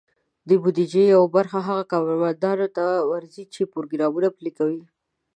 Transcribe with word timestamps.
د 0.47 0.49
بودیجې 0.61 1.03
یوه 1.13 1.27
برخه 1.35 1.59
هغه 1.67 1.83
کارمندانو 1.91 2.67
ته 2.77 2.85
ورځي، 3.11 3.43
چې 3.53 3.69
پروګرامونه 3.73 4.29
پلي 4.37 4.51
کوي. 4.57 4.83